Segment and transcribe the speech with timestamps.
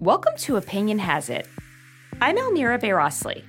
[0.00, 1.46] Welcome to Opinion Has It.
[2.22, 3.44] I'm Elmira Bayrasli.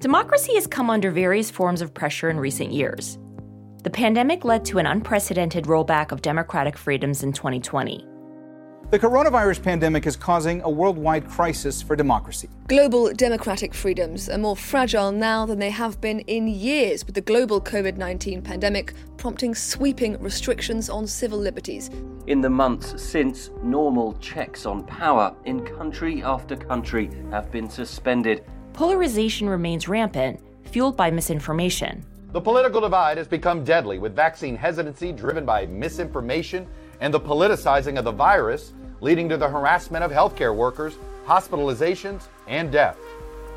[0.00, 3.18] Democracy has come under various forms of pressure in recent years.
[3.82, 8.13] The pandemic led to an unprecedented rollback of democratic freedoms in 2020.
[8.90, 12.50] The coronavirus pandemic is causing a worldwide crisis for democracy.
[12.68, 17.22] Global democratic freedoms are more fragile now than they have been in years, with the
[17.22, 21.90] global COVID 19 pandemic prompting sweeping restrictions on civil liberties.
[22.26, 28.44] In the months since, normal checks on power in country after country have been suspended.
[28.74, 32.04] Polarization remains rampant, fueled by misinformation.
[32.32, 36.66] The political divide has become deadly, with vaccine hesitancy driven by misinformation
[37.00, 42.70] and the politicizing of the virus, leading to the harassment of healthcare workers, hospitalizations, and
[42.70, 42.98] death.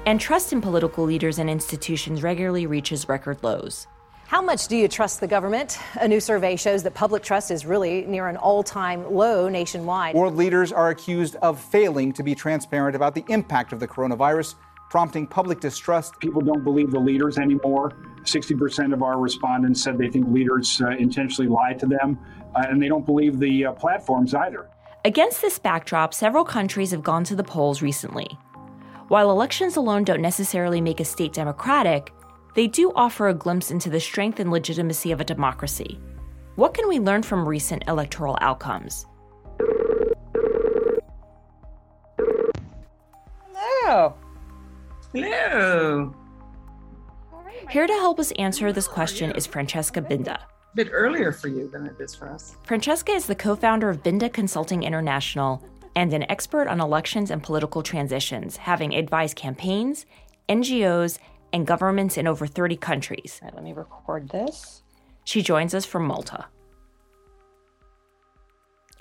[0.06, 3.88] And trust in political leaders and institutions regularly reaches record lows.
[4.28, 5.80] How much do you trust the government?
[6.02, 10.16] A new survey shows that public trust is really near an all time low nationwide.
[10.16, 14.56] World leaders are accused of failing to be transparent about the impact of the coronavirus,
[14.90, 16.20] prompting public distrust.
[16.20, 17.94] People don't believe the leaders anymore.
[18.24, 22.20] 60% of our respondents said they think leaders uh, intentionally lie to them,
[22.70, 24.70] and they don't believe the uh, platforms either.
[25.06, 28.28] Against this backdrop, several countries have gone to the polls recently.
[29.08, 32.12] While elections alone don't necessarily make a state democratic,
[32.56, 36.00] they do offer a glimpse into the strength and legitimacy of a democracy.
[36.56, 39.06] What can we learn from recent electoral outcomes?
[43.54, 44.16] Hello.
[45.14, 46.16] Hello.
[47.70, 50.40] Here to help us answer this question is Francesca Binda.
[50.78, 52.56] A bit earlier for you than it is for us.
[52.66, 57.42] Francesca is the co founder of Binda Consulting International and an expert on elections and
[57.42, 60.06] political transitions, having advised campaigns,
[60.48, 61.18] NGOs,
[61.52, 63.40] and governments in over 30 countries.
[63.42, 64.84] Right, let me record this.
[65.24, 66.46] She joins us from Malta.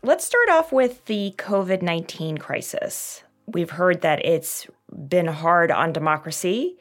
[0.02, 3.22] Let's start off with the COVID 19 crisis.
[3.46, 4.66] We've heard that it's
[5.10, 6.78] been hard on democracy.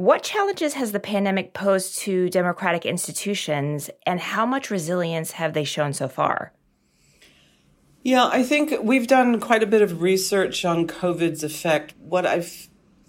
[0.00, 5.62] What challenges has the pandemic posed to democratic institutions, and how much resilience have they
[5.62, 6.54] shown so far?
[8.02, 11.92] Yeah, I think we've done quite a bit of research on COVID's effect.
[11.98, 12.40] What I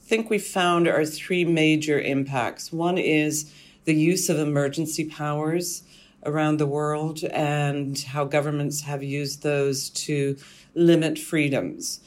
[0.02, 2.74] think we found are three major impacts.
[2.74, 3.50] One is
[3.86, 5.84] the use of emergency powers
[6.26, 10.36] around the world and how governments have used those to
[10.76, 12.02] limit freedoms.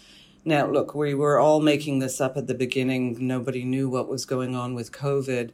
[0.47, 3.17] Now, look, we were all making this up at the beginning.
[3.27, 5.53] Nobody knew what was going on with COVID.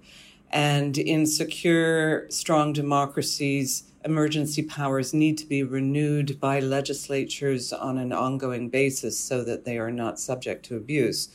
[0.50, 8.12] And in secure, strong democracies, emergency powers need to be renewed by legislatures on an
[8.12, 11.28] ongoing basis so that they are not subject to abuse.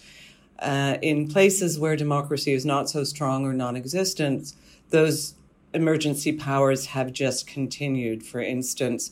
[0.59, 4.53] Uh, in places where democracy is not so strong or non existent,
[4.89, 5.35] those
[5.73, 8.25] emergency powers have just continued.
[8.25, 9.11] For instance,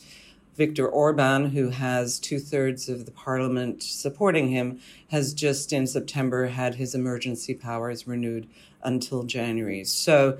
[0.56, 6.47] Viktor Orban, who has two thirds of the parliament supporting him, has just in September
[6.47, 8.47] had his emergency powers renewed
[8.84, 9.84] until January.
[9.84, 10.38] So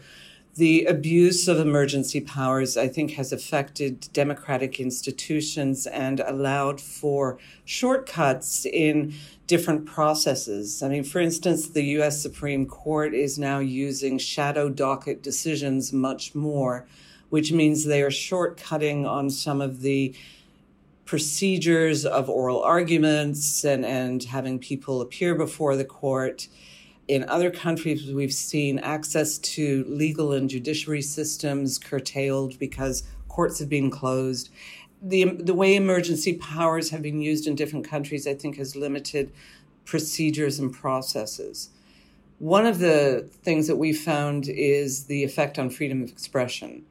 [0.56, 8.64] the abuse of emergency powers, I think, has affected democratic institutions and allowed for shortcuts
[8.64, 9.16] in
[9.48, 10.84] different processes.
[10.84, 16.36] I mean, for instance, the US Supreme Court is now using shadow docket decisions much
[16.36, 16.86] more
[17.34, 20.14] which means they are shortcutting on some of the
[21.04, 26.48] procedures of oral arguments and, and having people appear before the court.
[27.08, 33.68] In other countries, we've seen access to legal and judiciary systems curtailed because courts have
[33.68, 34.52] been closed.
[35.02, 39.32] The, the way emergency powers have been used in different countries, I think, has limited
[39.86, 41.72] procedures and processes.
[42.38, 46.86] One of the things that we found is the effect on freedom of expression.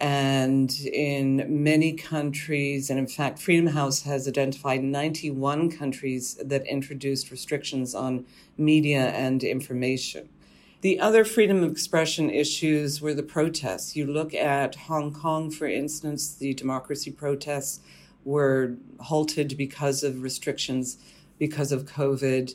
[0.00, 7.30] And in many countries, and in fact, Freedom House has identified 91 countries that introduced
[7.30, 8.24] restrictions on
[8.56, 10.30] media and information.
[10.80, 13.94] The other freedom of expression issues were the protests.
[13.94, 17.80] You look at Hong Kong, for instance, the democracy protests
[18.24, 20.96] were halted because of restrictions
[21.38, 22.54] because of COVID.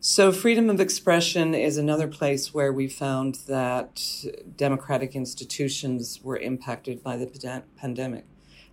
[0.00, 4.24] So, freedom of expression is another place where we found that
[4.56, 8.26] democratic institutions were impacted by the pandemic.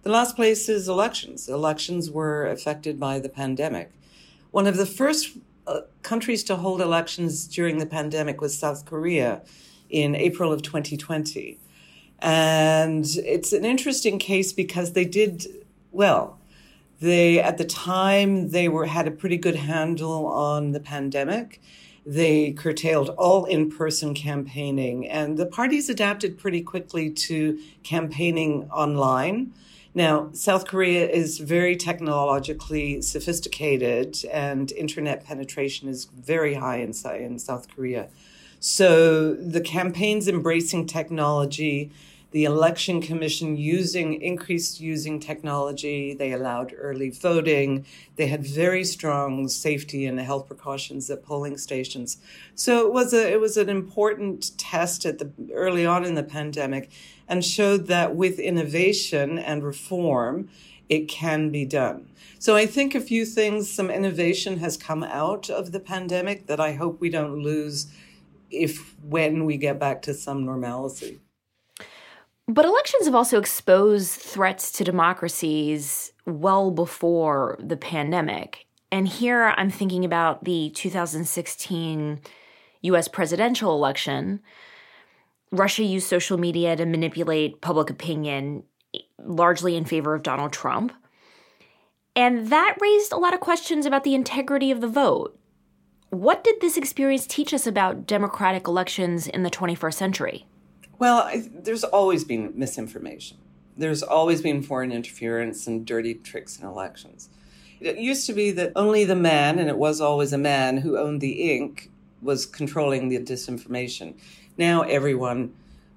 [0.03, 1.47] The last place is elections.
[1.47, 3.91] Elections were affected by the pandemic.
[4.51, 9.41] One of the first uh, countries to hold elections during the pandemic was South Korea
[9.89, 11.57] in April of 2020.
[12.19, 15.47] And it's an interesting case because they did
[15.91, 16.37] well.
[17.03, 21.59] They at the time they were had a pretty good handle on the pandemic,
[22.05, 29.53] They curtailed all in person campaigning, and the parties adapted pretty quickly to campaigning online.
[29.95, 37.39] Now, South Korea is very technologically sophisticated, and internet penetration is very high in, in
[37.39, 38.09] South Korea.
[38.59, 41.91] So the campaigns embracing technology,
[42.33, 47.85] the election commission using increased using technology, they allowed early voting,
[48.15, 52.17] they had very strong safety and health precautions at polling stations.
[52.55, 56.23] So it was a it was an important test at the early on in the
[56.23, 56.89] pandemic
[57.27, 60.49] and showed that with innovation and reform,
[60.89, 62.09] it can be done.
[62.39, 66.59] So I think a few things, some innovation has come out of the pandemic that
[66.59, 67.93] I hope we don't lose
[68.49, 71.19] if when we get back to some normalcy.
[72.47, 78.65] But elections have also exposed threats to democracies well before the pandemic.
[78.91, 82.19] And here I'm thinking about the 2016
[82.81, 84.41] US presidential election,
[85.51, 88.63] Russia used social media to manipulate public opinion,
[89.23, 90.91] largely in favor of Donald Trump.
[92.15, 95.39] And that raised a lot of questions about the integrity of the vote.
[96.09, 100.45] What did this experience teach us about democratic elections in the 21st century?
[101.03, 103.35] Well, I, there's always been misinformation.
[103.75, 107.27] There's always been foreign interference and dirty tricks in elections.
[107.81, 110.97] It used to be that only the man, and it was always a man, who
[110.97, 111.91] owned the ink
[112.21, 114.13] was controlling the disinformation.
[114.57, 115.53] Now everyone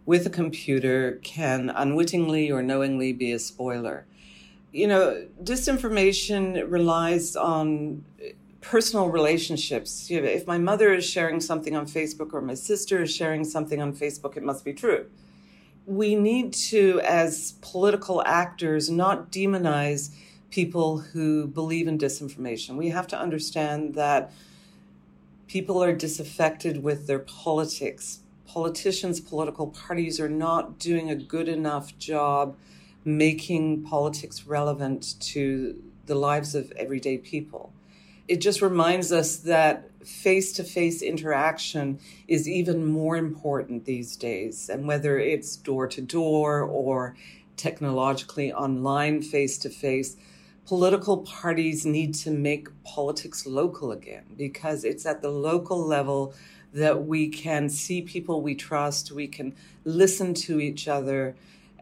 [0.07, 4.07] with a computer can unwittingly or knowingly be a spoiler.
[4.73, 8.05] You know, disinformation relies on
[8.61, 10.11] personal relationships.
[10.11, 13.45] You know, if my mother is sharing something on Facebook or my sister is sharing
[13.45, 15.07] something on Facebook, it must be true.
[15.87, 20.11] We need to, as political actors, not demonize
[20.51, 22.77] people who believe in disinformation.
[22.77, 24.33] We have to understand that
[25.47, 31.99] people are disaffected with their politics politicians, political parties are not doing a good enough
[31.99, 32.57] job
[33.05, 37.71] making politics relevant to the lives of everyday people.
[38.29, 44.69] It just reminds us that face to face interaction is even more important these days.
[44.69, 47.17] And whether it's door to door or
[47.57, 50.17] technologically online face to face,
[50.67, 56.35] political parties need to make politics local again because it's at the local level
[56.73, 61.37] that we can see people we trust, we can listen to each other,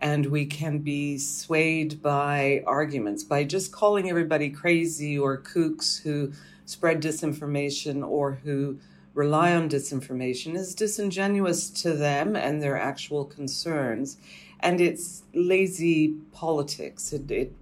[0.04, 6.30] and we can be swayed by arguments, by just calling everybody crazy or kooks who
[6.66, 8.78] spread disinformation or who
[9.14, 14.18] rely on disinformation is disingenuous to them and their actual concerns.
[14.60, 17.14] And it's lazy politics.
[17.14, 17.54] It, it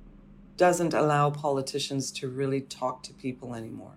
[0.56, 3.94] doesn't allow politicians to really talk to people anymore.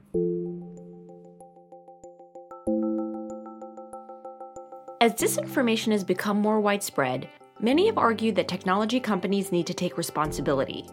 [5.02, 7.28] As disinformation has become more widespread,
[7.60, 10.86] many have argued that technology companies need to take responsibility.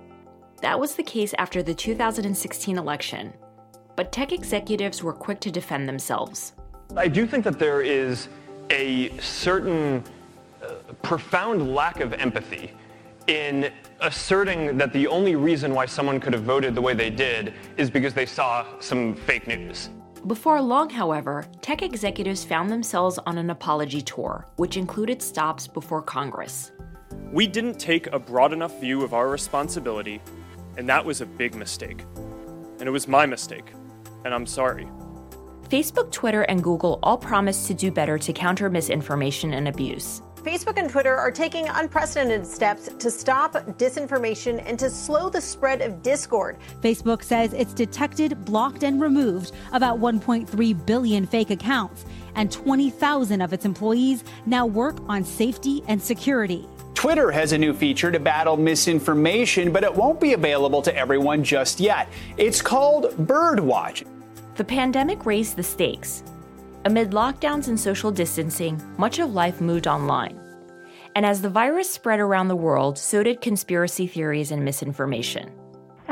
[0.61, 3.33] That was the case after the 2016 election,
[3.97, 6.53] but tech executives were quick to defend themselves.
[6.97, 8.29] I do think that there is
[8.71, 10.05] a certain
[10.63, 12.73] uh, profound lack of empathy
[13.27, 17.55] in asserting that the only reason why someone could have voted the way they did
[17.77, 19.91] is because they saw some fake news.
[20.27, 26.01] Before long, however, tech executives found themselves on an apology tour, which included stops before
[26.01, 26.71] Congress.
[27.33, 30.21] We didn't take a broad enough view of our responsibility,
[30.77, 32.05] and that was a big mistake.
[32.79, 33.73] And it was my mistake,
[34.25, 34.87] and I'm sorry.
[35.73, 40.21] Facebook, Twitter, and Google all promised to do better to counter misinformation and abuse.
[40.43, 45.81] Facebook and Twitter are taking unprecedented steps to stop disinformation and to slow the spread
[45.81, 46.59] of discord.
[46.83, 53.55] Facebook says it's detected, blocked, and removed about 1.3 billion fake accounts, and 20,000 of
[53.55, 56.69] its employees now work on safety and security.
[56.93, 61.43] Twitter has a new feature to battle misinformation, but it won't be available to everyone
[61.43, 62.11] just yet.
[62.37, 64.05] It's called Birdwatch.
[64.63, 66.23] The pandemic raised the stakes.
[66.85, 70.39] Amid lockdowns and social distancing, much of life moved online.
[71.17, 75.51] And as the virus spread around the world, so did conspiracy theories and misinformation.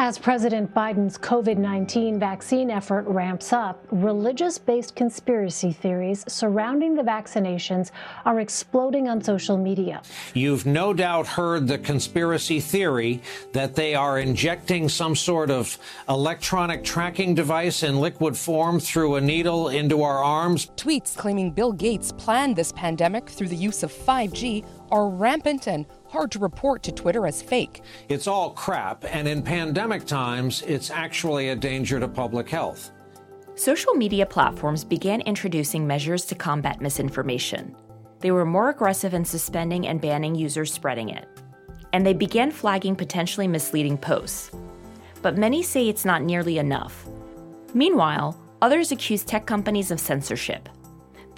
[0.02, 7.02] As President Biden's COVID 19 vaccine effort ramps up, religious based conspiracy theories surrounding the
[7.02, 7.90] vaccinations
[8.24, 10.00] are exploding on social media.
[10.32, 13.20] You've no doubt heard the conspiracy theory
[13.52, 15.76] that they are injecting some sort of
[16.08, 20.70] electronic tracking device in liquid form through a needle into our arms.
[20.78, 25.84] Tweets claiming Bill Gates planned this pandemic through the use of 5G are rampant and
[26.10, 27.82] hard to report to Twitter as fake.
[28.08, 32.90] It's all crap, and in pandemic times, it's actually a danger to public health.
[33.54, 37.76] social media platforms began introducing measures to combat misinformation.
[38.20, 41.28] They were more aggressive in suspending and banning users spreading it.
[41.92, 44.50] And they began flagging potentially misleading posts.
[45.22, 47.06] But many say it's not nearly enough.
[47.74, 50.68] Meanwhile, others accuse tech companies of censorship.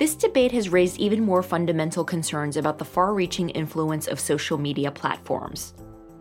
[0.03, 4.59] This debate has raised even more fundamental concerns about the far reaching influence of social
[4.59, 5.75] media platforms.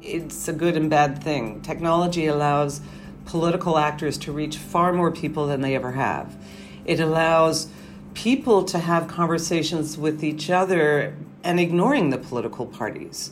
[0.03, 1.61] It's a good and bad thing.
[1.61, 2.81] Technology allows
[3.25, 6.37] political actors to reach far more people than they ever have.
[6.85, 7.69] It allows
[8.13, 13.31] people to have conversations with each other and ignoring the political parties.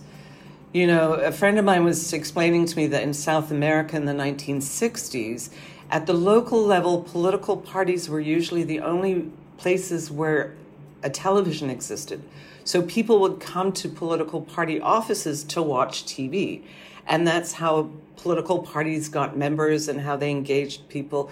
[0.73, 4.05] You know, a friend of mine was explaining to me that in South America in
[4.05, 5.51] the 1960s,
[5.91, 9.29] at the local level, political parties were usually the only
[9.59, 10.55] places where
[11.03, 12.23] a television existed.
[12.63, 16.63] So people would come to political party offices to watch TV.
[17.07, 21.29] And that's how political parties got members and how they engaged people.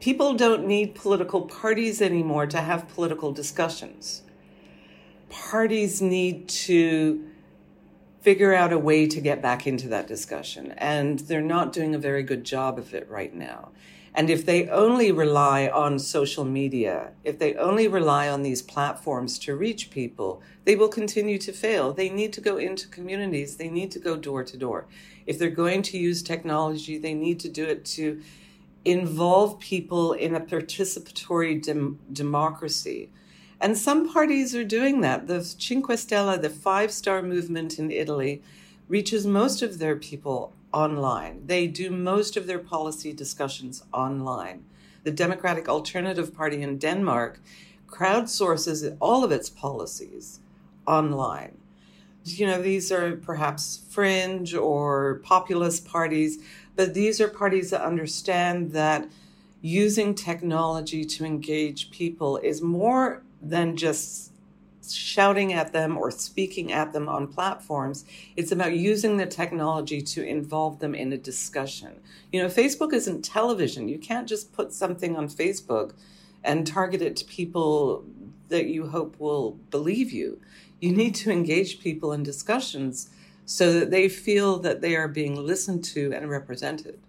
[0.00, 4.22] People don't need political parties anymore to have political discussions.
[5.28, 7.24] Parties need to
[8.20, 10.72] figure out a way to get back into that discussion.
[10.76, 13.70] And they're not doing a very good job of it right now.
[14.14, 19.38] And if they only rely on social media, if they only rely on these platforms
[19.40, 21.92] to reach people, they will continue to fail.
[21.92, 24.86] They need to go into communities, they need to go door to door.
[25.26, 28.20] If they're going to use technology, they need to do it to
[28.84, 33.08] involve people in a participatory dem- democracy.
[33.60, 35.28] And some parties are doing that.
[35.28, 38.42] The Cinque Stelle, the five star movement in Italy,
[38.88, 41.46] reaches most of their people online.
[41.46, 44.64] They do most of their policy discussions online.
[45.04, 47.40] The Democratic Alternative Party in Denmark
[47.88, 50.40] crowdsources all of its policies
[50.86, 51.58] online.
[52.24, 56.38] You know, these are perhaps fringe or populist parties,
[56.76, 59.08] but these are parties that understand that
[59.60, 64.31] using technology to engage people is more than just
[64.90, 68.04] shouting at them or speaking at them on platforms.
[68.36, 72.00] It's about using the technology to involve them in a discussion.
[72.32, 73.88] You know, Facebook isn't television.
[73.88, 75.92] You can't just put something on Facebook
[76.44, 78.04] and target it to people
[78.48, 80.40] that you hope will believe you.
[80.80, 83.10] You need to engage people in discussions
[83.44, 87.00] so that they feel that they are being listened to and represented.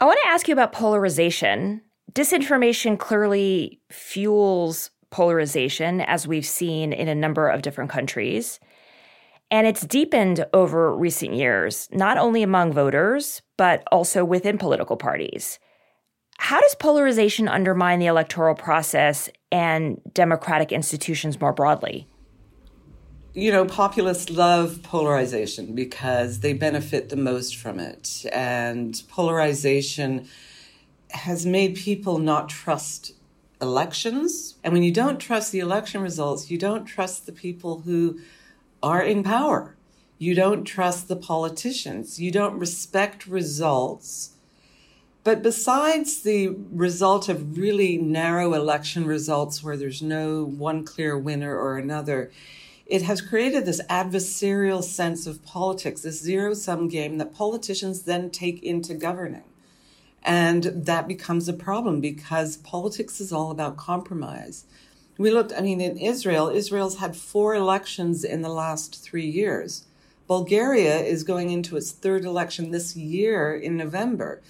[0.00, 1.82] I want to ask you about polarization.
[2.12, 8.58] Disinformation clearly fuels polarization, as we've seen in a number of different countries.
[9.48, 15.60] And it's deepened over recent years, not only among voters, but also within political parties.
[16.38, 22.08] How does polarization undermine the electoral process and democratic institutions more broadly?
[23.34, 28.26] You know, populists love polarization because they benefit the most from it.
[28.32, 30.26] And polarization
[31.10, 33.12] has made people not trust
[33.64, 34.56] elections.
[34.62, 38.20] And when you don't trust the election results, you don't trust the people who
[38.82, 39.74] are in power.
[40.18, 42.20] You don't trust the politicians.
[42.20, 44.34] You don't respect results.
[45.24, 51.58] But besides the result of really narrow election results where there's no one clear winner
[51.58, 52.30] or another,
[52.86, 58.28] it has created this adversarial sense of politics, this zero sum game that politicians then
[58.30, 59.53] take into governing.
[60.24, 64.64] And that becomes a problem because politics is all about compromise.
[65.18, 69.84] We looked, I mean, in Israel, Israel's had four elections in the last three years.
[70.26, 74.40] Bulgaria is going into its third election this year in November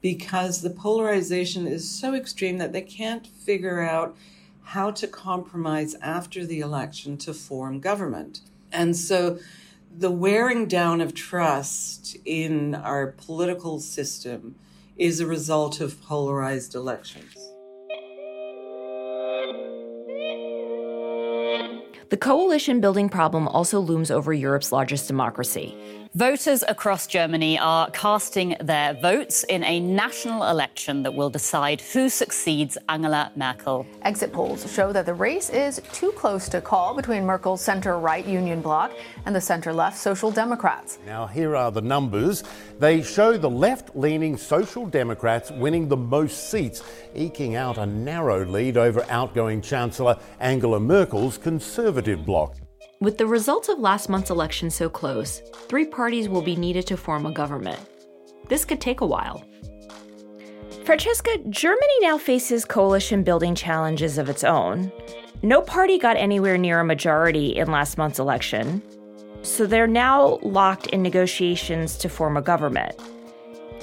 [0.00, 4.16] because the polarization is so extreme that they can't figure out
[4.62, 8.40] how to compromise after the election to form government.
[8.70, 9.38] And so
[9.96, 14.54] the wearing down of trust in our political system
[14.96, 17.34] is a result of polarized elections.
[22.10, 25.76] The coalition building problem also looms over Europe's largest democracy.
[26.16, 32.08] Voters across Germany are casting their votes in a national election that will decide who
[32.08, 33.84] succeeds Angela Merkel.
[34.02, 38.24] Exit polls show that the race is too close to call between Merkel's center right
[38.24, 38.92] Union Bloc
[39.26, 41.00] and the center left Social Democrats.
[41.04, 42.44] Now, here are the numbers.
[42.78, 46.84] They show the left leaning Social Democrats winning the most seats,
[47.16, 52.54] eking out a narrow lead over outgoing Chancellor Angela Merkel's Conservative bloc.
[53.00, 56.96] With the results of last month's election so close, three parties will be needed to
[56.96, 57.80] form a government.
[58.48, 59.44] This could take a while.
[60.84, 64.92] Francesca, Germany now faces coalition building challenges of its own.
[65.42, 68.82] No party got anywhere near a majority in last month's election,
[69.42, 72.94] so they're now locked in negotiations to form a government.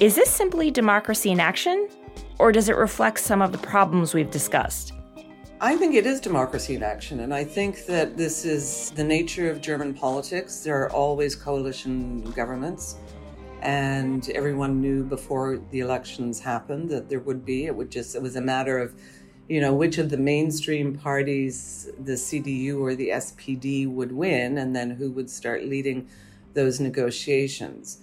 [0.00, 1.88] Is this simply democracy in action?
[2.38, 4.92] Or does it reflect some of the problems we've discussed?
[5.64, 9.48] I think it is democracy in action, and I think that this is the nature
[9.48, 10.64] of German politics.
[10.64, 12.96] There are always coalition governments,
[13.60, 17.66] and everyone knew before the elections happened that there would be.
[17.66, 18.92] It would just it was a matter of,
[19.48, 24.74] you know, which of the mainstream parties, the CDU or the SPD, would win, and
[24.74, 26.08] then who would start leading
[26.54, 27.98] those negotiations.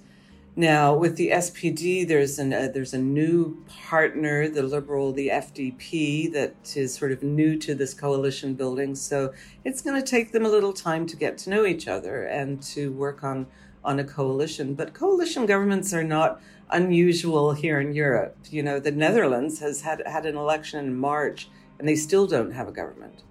[0.55, 6.31] Now, with the SPD, there's an, uh, there's a new partner, the Liberal, the FDP,
[6.33, 8.95] that is sort of new to this coalition building.
[8.95, 12.23] So it's going to take them a little time to get to know each other
[12.23, 13.47] and to work on
[13.83, 14.73] on a coalition.
[14.73, 18.35] But coalition governments are not unusual here in Europe.
[18.49, 22.51] You know, the Netherlands has had had an election in March, and they still don't
[22.51, 23.23] have a government.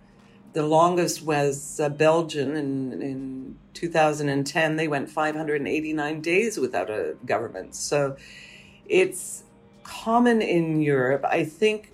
[0.52, 4.76] The longest was uh, Belgium in, in 2010.
[4.76, 7.75] They went 589 days without a government.
[7.75, 8.17] So
[8.87, 9.45] it's
[9.85, 11.25] common in Europe.
[11.25, 11.93] I think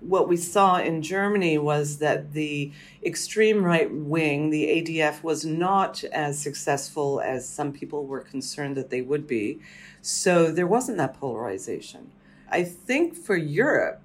[0.00, 2.70] what we saw in Germany was that the
[3.04, 8.90] extreme right wing, the ADF, was not as successful as some people were concerned that
[8.90, 9.60] they would be.
[10.02, 12.12] So there wasn't that polarization.
[12.50, 14.02] I think for Europe,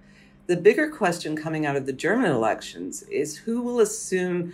[0.49, 4.51] the bigger question coming out of the German elections is who will assume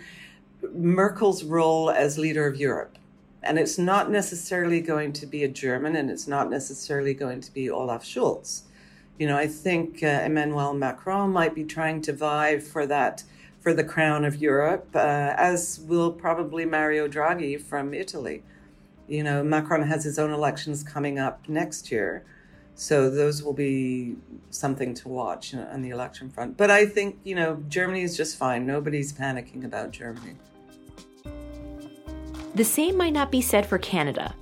[0.74, 2.98] Merkel's role as leader of Europe.
[3.42, 7.50] And it's not necessarily going to be a German, and it's not necessarily going to
[7.50, 8.64] be Olaf Scholz.
[9.18, 13.24] You know, I think uh, Emmanuel Macron might be trying to vie for that,
[13.62, 18.42] for the crown of Europe, uh, as will probably Mario Draghi from Italy.
[19.08, 22.22] You know, Macron has his own elections coming up next year.
[22.78, 24.16] So those will be
[24.50, 26.58] something to watch on the election front.
[26.58, 28.66] But I think, you know, Germany is just fine.
[28.66, 30.36] Nobody's panicking about Germany.
[32.54, 34.34] The same might not be said for Canada.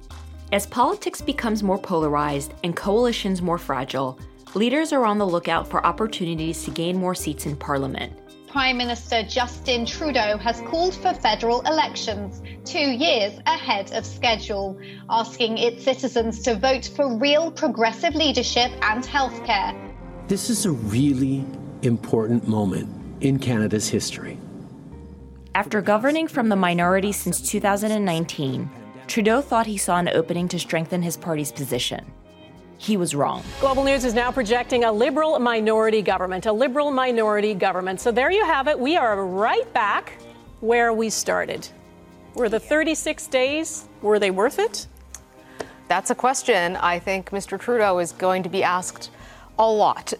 [0.50, 4.18] As politics becomes more polarized and coalitions more fragile,
[4.54, 8.12] leaders are on the lookout for opportunities to gain more seats in parliament.
[8.54, 14.78] Prime Minister Justin Trudeau has called for federal elections two years ahead of schedule,
[15.10, 19.76] asking its citizens to vote for real progressive leadership and healthcare.
[20.28, 21.44] This is a really
[21.82, 22.88] important moment
[23.20, 24.38] in Canada's history.
[25.56, 28.70] After governing from the minority since 2019,
[29.08, 32.06] Trudeau thought he saw an opening to strengthen his party's position
[32.78, 33.42] he was wrong.
[33.60, 38.00] Global News is now projecting a liberal minority government, a liberal minority government.
[38.00, 38.78] So there you have it.
[38.78, 40.18] We are right back
[40.60, 41.68] where we started.
[42.34, 44.86] Were the 36 days, were they worth it?
[45.88, 47.60] That's a question I think Mr.
[47.60, 49.10] Trudeau is going to be asked
[49.58, 50.12] a lot.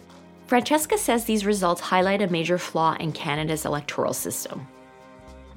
[0.47, 4.67] Francesca says these results highlight a major flaw in Canada's electoral system.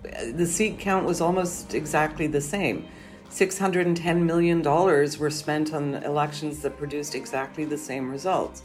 [0.02, 2.86] The seat count was almost exactly the same.
[3.30, 8.62] $610 million were spent on elections that produced exactly the same results.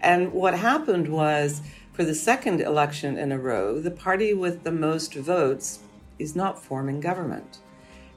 [0.00, 1.62] And what happened was,
[1.92, 5.80] for the second election in a row, the party with the most votes
[6.18, 7.58] is not forming government.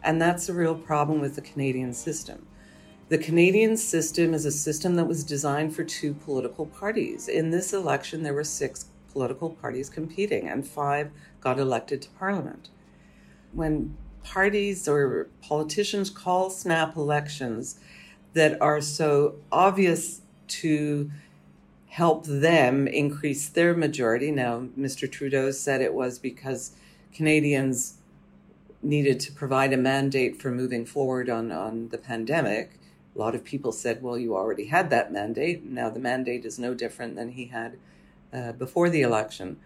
[0.04, 2.46] And that's a real problem with the Canadian system.
[3.10, 7.30] The Canadian system is a system that was designed for two political parties.
[7.30, 12.70] In this election, there were six political parties competing, and five got elected to parliament.
[13.54, 13.96] When
[14.28, 17.80] parties or politicians call snap elections
[18.34, 21.10] that are so obvious to
[21.88, 24.30] help them increase their majority.
[24.30, 25.10] Now, Mr.
[25.10, 26.74] Trudeau said it was because
[27.14, 27.96] Canadians
[28.84, 32.80] needed to provide a mandate for moving forward on, on the pandemic.
[33.16, 35.64] A lot of people said, well, you already had that mandate.
[35.64, 37.78] Now the mandate is no different than he had
[38.32, 39.58] uh, before the election.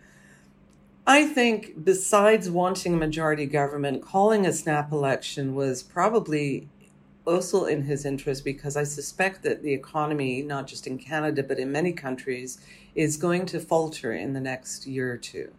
[1.08, 6.70] I think, besides wanting a majority government, calling a snap election was probably
[7.26, 11.60] also in his interest because I suspect that the economy, not just in Canada, but
[11.60, 12.60] in many countries,
[12.96, 15.52] is going to falter in the next year or two.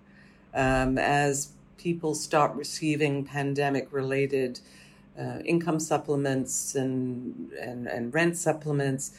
[0.55, 4.61] Um, as people stop receiving pandemic related
[5.18, 9.16] uh, income supplements and, and, and rent supplements,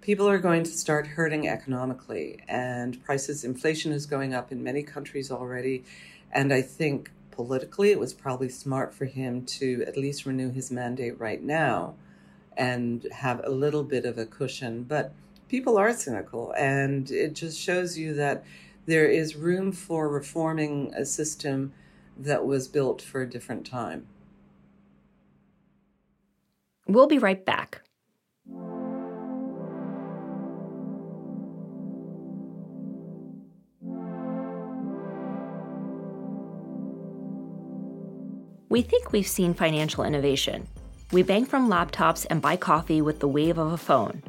[0.00, 4.82] people are going to start hurting economically and prices inflation is going up in many
[4.82, 5.84] countries already
[6.32, 10.72] and i think politically it was probably smart for him to at least renew his
[10.72, 11.94] mandate right now
[12.56, 14.82] and have a little bit of a cushion.
[14.82, 15.12] But
[15.48, 18.44] people are cynical and it just shows you that
[18.86, 21.72] there is room for reforming a system
[22.16, 24.08] that was built for a different time.
[26.88, 27.82] We'll be right back
[38.68, 40.68] We think we've seen financial innovation.
[41.10, 44.22] We bank from laptops and buy coffee with the wave of a phone.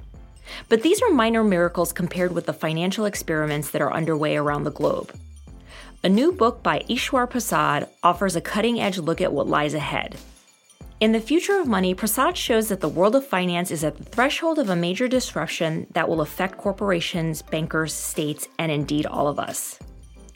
[0.69, 4.71] But these are minor miracles compared with the financial experiments that are underway around the
[4.71, 5.13] globe.
[6.03, 10.15] A new book by Eswar Prasad offers a cutting edge look at what lies ahead.
[11.01, 14.05] In The Future of Money, Prasad shows that the world of finance is at the
[14.05, 19.39] threshold of a major disruption that will affect corporations, bankers, states, and indeed all of
[19.39, 19.79] us.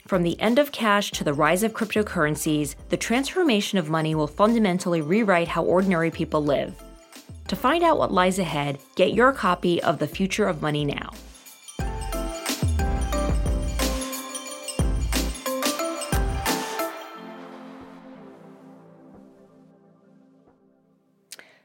[0.06, 4.26] From the end of cash to the rise of cryptocurrencies, the transformation of money will
[4.26, 6.74] fundamentally rewrite how ordinary people live.
[7.48, 11.10] To find out what lies ahead, get your copy of The Future of Money now.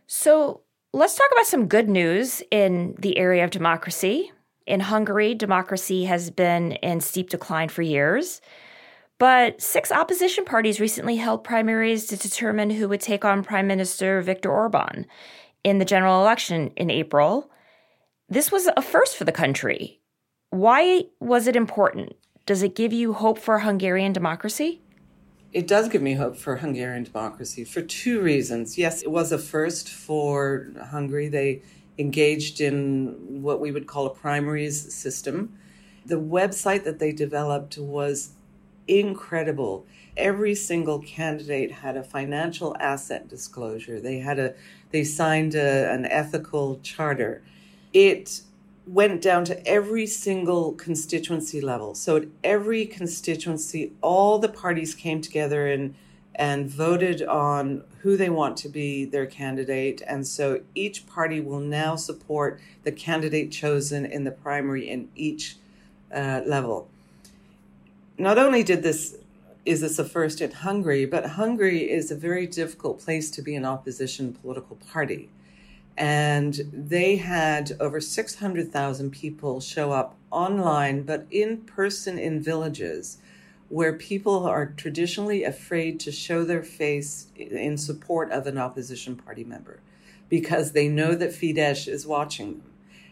[0.07, 0.61] So,
[0.93, 4.31] let's talk about some good news in the area of democracy.
[4.69, 8.39] In Hungary, democracy has been in steep decline for years.
[9.17, 14.21] But six opposition parties recently held primaries to determine who would take on Prime Minister
[14.21, 15.07] Viktor Orban
[15.63, 17.49] in the general election in April.
[18.29, 20.01] This was a first for the country.
[20.51, 22.13] Why was it important?
[22.45, 24.81] Does it give you hope for Hungarian democracy?
[25.51, 28.77] It does give me hope for Hungarian democracy for two reasons.
[28.77, 31.27] Yes, it was a first for Hungary.
[31.27, 31.63] They
[31.99, 35.53] engaged in what we would call a primaries system.
[36.05, 38.31] The website that they developed was
[38.87, 39.85] incredible.
[40.17, 43.99] Every single candidate had a financial asset disclosure.
[43.99, 44.55] They had a
[44.91, 47.43] they signed a, an ethical charter.
[47.93, 48.41] It
[48.87, 51.93] went down to every single constituency level.
[51.93, 55.93] So at every constituency, all the parties came together and
[56.39, 60.01] and voted on who they want to be their candidate.
[60.07, 65.57] And so each party will now support the candidate chosen in the primary in each
[66.11, 66.87] uh, level.
[68.17, 69.17] Not only did this
[69.65, 73.55] is this a first in Hungary, but Hungary is a very difficult place to be
[73.55, 75.29] an opposition political party
[75.99, 83.17] and they had over 600,000 people show up online, but in person in villages
[83.69, 89.43] where people are traditionally afraid to show their face in support of an opposition party
[89.43, 89.79] member
[90.27, 92.63] because they know that Fidesz is watching them.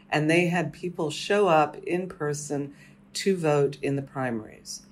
[0.10, 2.74] And they had people show up in person
[3.13, 4.84] to vote in the primaries.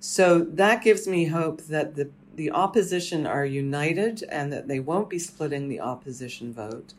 [0.00, 5.10] So that gives me hope that the, the opposition are united and that they won't
[5.10, 6.94] be splitting the opposition vote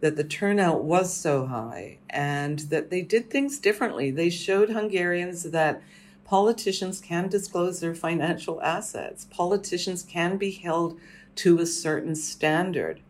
[0.00, 4.10] that the turnout was so high and that they did things differently.
[4.10, 5.82] They showed Hungarians that
[6.26, 10.98] politicians can disclose their financial assets, politicians can be held
[11.36, 13.00] to a certain standard.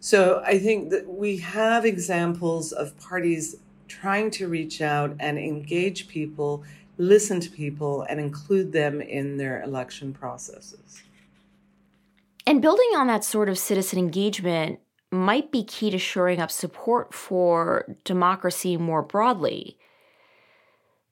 [0.00, 3.56] So I think that we have examples of parties
[3.88, 6.62] trying to reach out and engage people,
[6.98, 11.02] listen to people, and include them in their election processes.
[12.46, 17.14] And building on that sort of citizen engagement, might be key to shoring up support
[17.14, 19.78] for democracy more broadly.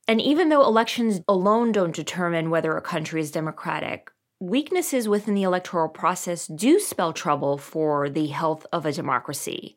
[0.09, 5.43] And even though elections alone don't determine whether a country is democratic, weaknesses within the
[5.43, 9.77] electoral process do spell trouble for the health of a democracy.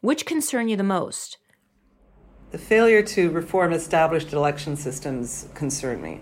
[0.00, 1.38] Which concern you the most?
[2.52, 6.20] The failure to reform established election systems concern me.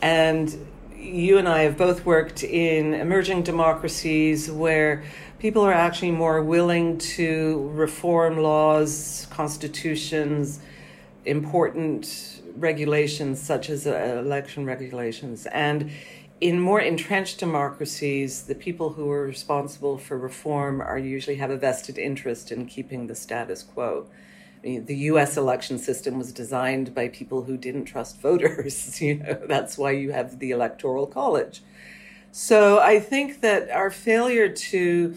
[0.00, 0.66] And
[0.96, 5.04] you and I have both worked in emerging democracies where
[5.38, 10.60] people are actually more willing to reform laws, constitutions,
[11.24, 15.46] important regulations such as uh, election regulations.
[15.46, 15.90] And
[16.40, 21.56] in more entrenched democracies, the people who are responsible for reform are usually have a
[21.56, 24.06] vested interest in keeping the status quo.
[24.64, 25.36] The U.S.
[25.36, 29.00] election system was designed by people who didn't trust voters.
[29.00, 31.62] You know, that's why you have the Electoral College.
[32.30, 35.14] So I think that our failure to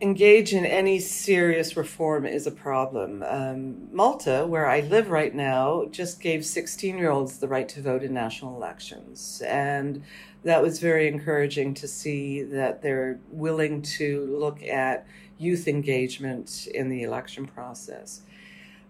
[0.00, 3.22] engage in any serious reform is a problem.
[3.26, 7.82] Um, Malta, where I live right now, just gave 16 year olds the right to
[7.82, 9.42] vote in national elections.
[9.46, 10.02] And
[10.44, 15.06] that was very encouraging to see that they're willing to look at
[15.38, 18.22] youth engagement in the election process.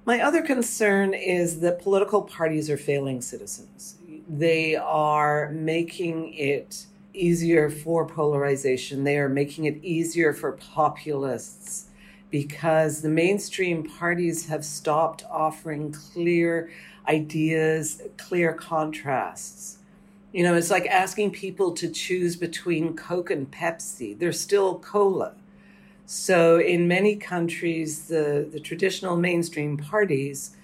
[0.07, 3.97] My other concern is that political parties are failing citizens.
[4.29, 9.05] They are making it easier for polarization.
[9.05, 11.87] They are making it easier for populists
[12.31, 16.71] because the mainstream parties have stopped offering clear
[17.09, 19.79] ideas, clear contrasts.
[20.33, 24.17] You know, it's like asking people to choose between Coke and Pepsi.
[24.17, 25.35] They're still cola.
[26.07, 30.57] So, in many countries, the, the traditional mainstream parties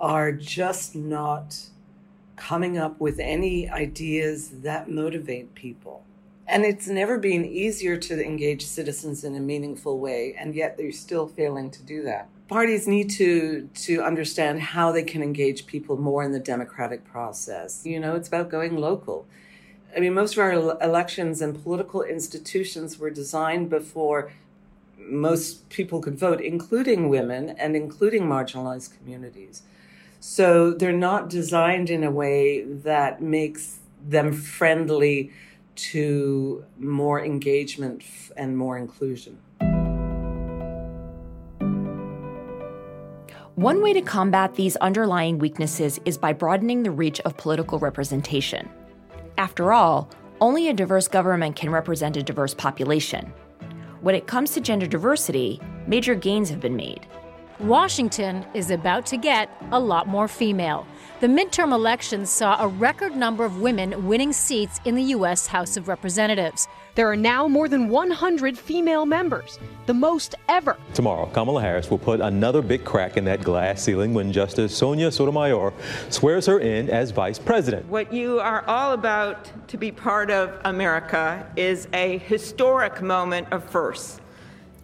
[0.00, 1.68] are just not
[2.48, 6.04] coming up with any ideas that motivate people.
[6.48, 10.90] And it's never been easier to engage citizens in a meaningful way, and yet they're
[10.90, 12.28] still failing to do that.
[12.48, 17.86] Parties need to to understand how they can engage people more in the democratic process.
[17.86, 19.24] You know, it's about going local.
[19.96, 20.52] I mean, most of our
[20.82, 24.32] elections and political institutions were designed before
[24.98, 29.62] most people could vote, including women and including marginalized communities.
[30.24, 35.32] So they're not designed in a way that makes them friendly
[35.74, 38.04] to more engagement
[38.36, 39.38] and more inclusion.
[43.56, 48.68] One way to combat these underlying weaknesses is by broadening the reach of political representation.
[49.38, 50.08] After all,
[50.40, 53.32] only a diverse government can represent a diverse population.
[54.02, 57.08] When it comes to gender diversity, major gains have been made.
[57.62, 60.84] Washington is about to get a lot more female.
[61.20, 65.46] The midterm elections saw a record number of women winning seats in the U.S.
[65.46, 66.66] House of Representatives.
[66.96, 70.76] There are now more than 100 female members, the most ever.
[70.94, 75.12] Tomorrow, Kamala Harris will put another big crack in that glass ceiling when Justice Sonia
[75.12, 75.72] Sotomayor
[76.10, 77.86] swears her in as vice president.
[77.86, 83.62] What you are all about to be part of, America, is a historic moment of
[83.70, 84.20] firsts.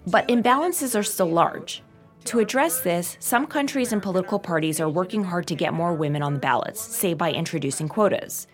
[0.06, 1.82] But imbalances are still large.
[2.28, 6.20] To address this, some countries and political parties are working hard to get more women
[6.20, 8.46] on the ballots, say by introducing quotas.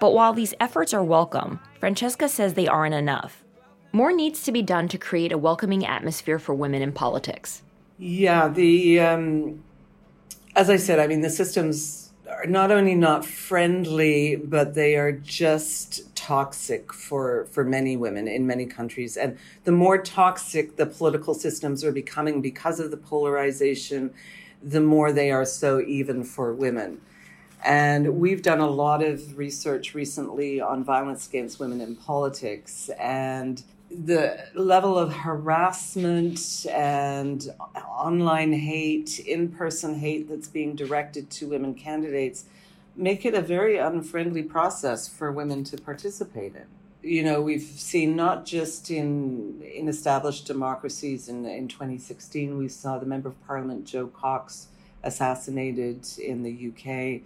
[0.00, 3.44] But while these efforts are welcome, Francesca says they aren't enough.
[3.92, 7.60] More needs to be done to create a welcoming atmosphere for women in politics.
[7.98, 9.62] Yeah, the um,
[10.56, 12.03] as I said, I mean the systems
[12.46, 18.66] not only not friendly, but they are just toxic for, for many women in many
[18.66, 19.16] countries.
[19.16, 24.12] And the more toxic the political systems are becoming because of the polarization,
[24.62, 27.00] the more they are so even for women.
[27.64, 32.90] And we've done a lot of research recently on violence against women in politics.
[32.98, 33.62] And
[34.04, 37.48] the level of harassment and
[37.88, 42.44] online hate, in person hate that's being directed to women candidates
[42.96, 46.66] make it a very unfriendly process for women to participate in.
[47.02, 51.28] You know, we've seen not just in in established democracies.
[51.28, 54.68] In in 2016, we saw the member of parliament Jo Cox
[55.02, 57.20] assassinated in the UK.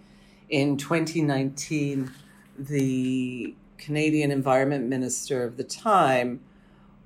[0.49, 2.11] In 2019,
[2.57, 6.41] the Canadian Environment Minister of the time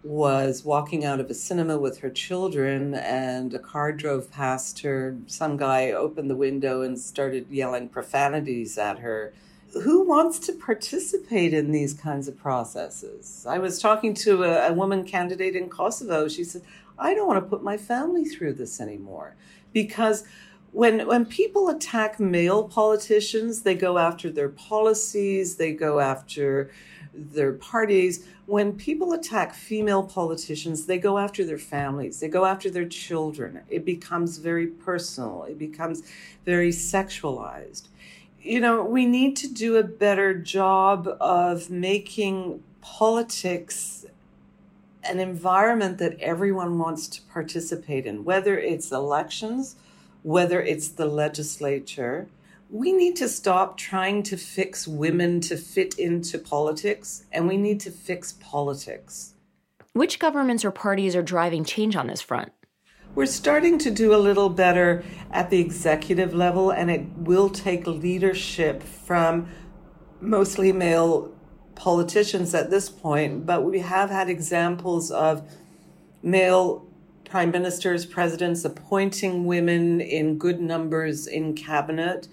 [0.03, 5.17] was walking out of a cinema with her children and a car drove past her.
[5.27, 9.33] Some guy opened the window and started yelling profanities at her.
[9.83, 13.45] Who wants to participate in these kinds of processes?
[13.49, 16.27] I was talking to a, a woman candidate in Kosovo.
[16.27, 16.63] She said,
[16.99, 19.35] I don't want to put my family through this anymore
[19.71, 20.25] because
[20.73, 26.71] when when people attack male politicians, they go after their policies, they go after
[27.13, 28.25] their parties.
[28.45, 33.61] When people attack female politicians, they go after their families, they go after their children.
[33.69, 36.03] It becomes very personal, it becomes
[36.45, 37.87] very sexualized.
[38.41, 44.05] You know, we need to do a better job of making politics
[45.05, 49.75] an environment that everyone wants to participate in, whether it's elections,
[50.23, 52.27] whether it's the legislature
[52.73, 57.79] we need to stop trying to fix women to fit into politics, and we need
[57.79, 59.35] to fix politics.
[59.93, 62.51] Which governments or parties are driving change on this front?
[63.13, 67.85] We're starting to do a little better at the executive level, and it will take
[67.85, 69.49] leadership from
[70.19, 71.31] mostly male
[71.75, 75.47] politicians at this point, but we have had examples of
[76.23, 76.87] male
[77.29, 82.27] prime ministers, presidents appointing women in good numbers in cabinet.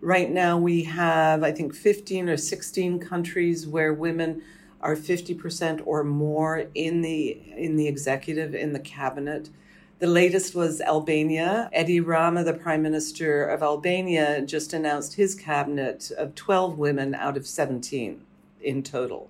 [0.00, 4.42] Right now, we have, I think, 15 or 16 countries where women
[4.80, 9.50] are 50% or more in the in the executive in the cabinet.
[9.98, 11.68] The latest was Albania.
[11.78, 17.36] Edi Rama, the Prime Minister of Albania, just announced his cabinet of 12 women out
[17.36, 18.22] of 17
[18.62, 19.28] in total.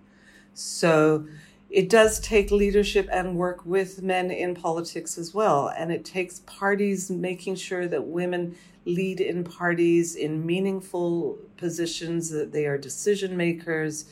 [0.54, 1.26] So
[1.70, 5.68] it does take leadership and work with men in politics as well.
[5.68, 12.52] And it takes parties making sure that women lead in parties in meaningful positions, that
[12.52, 14.06] they are decision makers,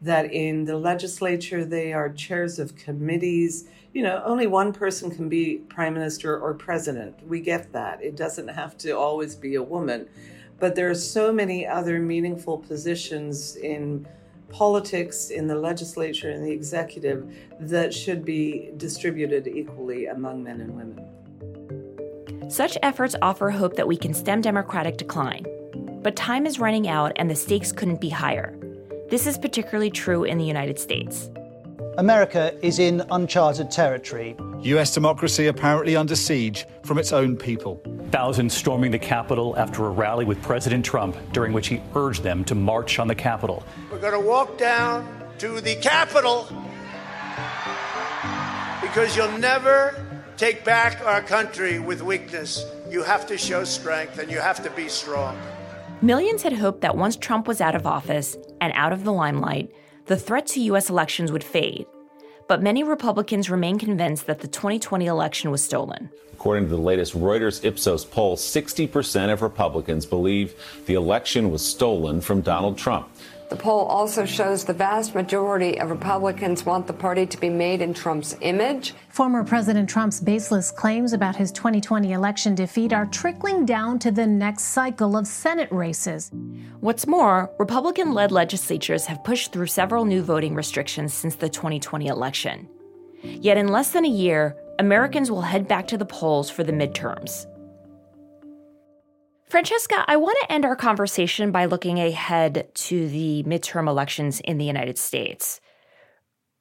[0.00, 3.68] that in the legislature they are chairs of committees.
[3.92, 7.26] You know, only one person can be prime minister or president.
[7.26, 8.02] We get that.
[8.02, 10.08] It doesn't have to always be a woman.
[10.58, 14.06] But there are so many other meaningful positions in
[14.48, 20.76] politics, in the legislature, in the executive that should be distributed equally among men and
[20.76, 21.21] women.
[22.52, 25.46] Such efforts offer hope that we can stem democratic decline.
[26.02, 28.54] But time is running out and the stakes couldn't be higher.
[29.08, 31.30] This is particularly true in the United States.
[31.96, 34.36] America is in uncharted territory.
[34.64, 37.80] US democracy apparently under siege from its own people.
[38.10, 42.44] Thousands storming the Capitol after a rally with President Trump, during which he urged them
[42.44, 43.62] to march on the Capitol.
[43.90, 46.46] We're going to walk down to the Capitol
[48.82, 49.96] because you'll never
[50.36, 52.64] take back our country with weakness.
[52.90, 55.38] You have to show strength and you have to be strong.
[56.00, 59.72] Millions had hoped that once Trump was out of office and out of the limelight,
[60.06, 60.90] the threat to U.S.
[60.90, 61.86] elections would fade.
[62.48, 66.10] But many Republicans remain convinced that the 2020 election was stolen.
[66.32, 70.54] According to the latest Reuters Ipsos poll, 60% of Republicans believe
[70.86, 73.08] the election was stolen from Donald Trump.
[73.52, 77.82] The poll also shows the vast majority of Republicans want the party to be made
[77.82, 78.94] in Trump's image.
[79.10, 84.26] Former President Trump's baseless claims about his 2020 election defeat are trickling down to the
[84.26, 86.30] next cycle of Senate races.
[86.80, 92.06] What's more, Republican led legislatures have pushed through several new voting restrictions since the 2020
[92.06, 92.66] election.
[93.22, 96.72] Yet in less than a year, Americans will head back to the polls for the
[96.72, 97.44] midterms.
[99.52, 104.56] Francesca, I want to end our conversation by looking ahead to the midterm elections in
[104.56, 105.60] the United States.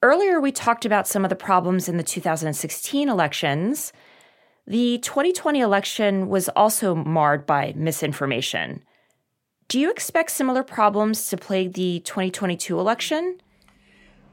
[0.03, 3.93] Earlier, we talked about some of the problems in the 2016 elections.
[4.67, 8.83] The 2020 election was also marred by misinformation.
[9.69, 13.39] Do you expect similar problems to plague the 2022 election?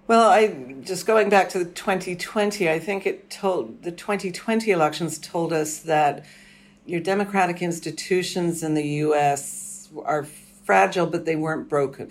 [0.09, 5.17] Well, I just going back to the 2020, I think it told the 2020 elections
[5.21, 6.25] told us that
[6.89, 10.25] your democratic institutions in the US are
[10.65, 12.11] fragile, but they weren't broken.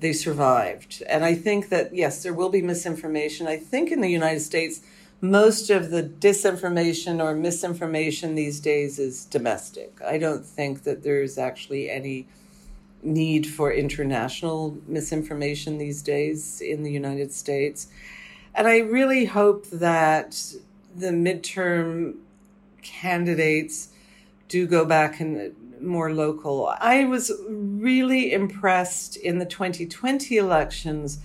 [0.00, 1.02] They survived.
[1.08, 3.46] And I think that, yes, there will be misinformation.
[3.46, 4.82] I think in the United States,
[5.22, 9.98] most of the disinformation or misinformation these days is domestic.
[10.06, 12.28] I don't think that there's actually any
[13.02, 17.88] need for international misinformation these days in the United States.
[18.54, 20.52] And I really hope that
[20.94, 22.16] the midterm
[22.82, 23.88] candidates
[24.48, 26.74] do go back and uh, more local.
[26.80, 31.20] I was really impressed in the 2020 elections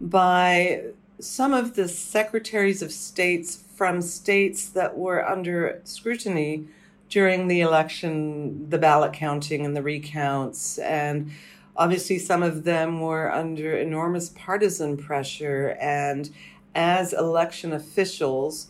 [0.00, 0.84] by
[1.20, 6.66] some of the secretaries of states from states that were under scrutiny
[7.08, 10.78] during the election, the ballot counting and the recounts.
[10.78, 11.30] And
[11.76, 15.76] obviously, some of them were under enormous partisan pressure.
[15.80, 16.30] And
[16.74, 18.68] as election officials,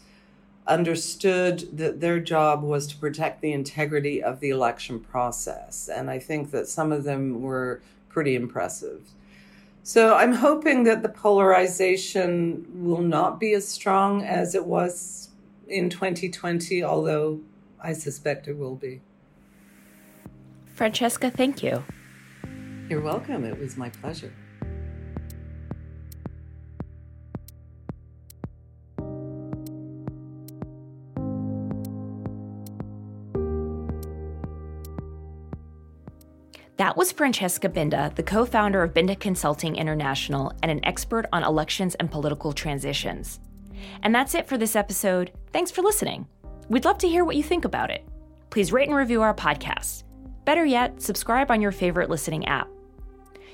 [0.68, 5.88] understood that their job was to protect the integrity of the election process.
[5.88, 9.09] And I think that some of them were pretty impressive.
[9.83, 15.31] So I'm hoping that the polarization will not be as strong as it was
[15.66, 17.40] in 2020, although
[17.83, 19.00] I suspect it will be.
[20.74, 21.83] Francesca, thank you.
[22.88, 23.44] You're welcome.
[23.44, 24.33] It was my pleasure.
[36.79, 41.43] That was Francesca Binda, the co founder of Binda Consulting International and an expert on
[41.43, 43.41] elections and political transitions.
[44.05, 45.33] And that's it for this episode.
[45.53, 46.29] Thanks for listening.
[46.69, 48.09] We'd love to hear what you think about it.
[48.51, 50.05] Please rate and review our podcast.
[50.45, 52.69] Better yet, subscribe on your favorite listening app.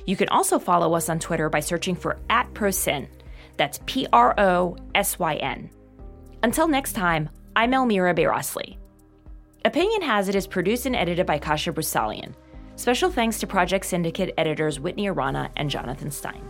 [0.05, 3.09] You can also follow us on Twitter by searching for at ProSyn.
[3.57, 5.71] That's P R O S Y N.
[6.43, 8.77] Until next time, I'm Elmira Bayrasli.
[9.65, 12.35] Opinion Has It is produced and edited by Kasia Broussalian.
[12.77, 16.43] Special thanks to Project Syndicate editors Whitney Arana and Jonathan Stein.